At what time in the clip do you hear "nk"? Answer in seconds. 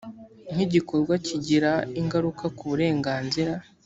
0.53-0.59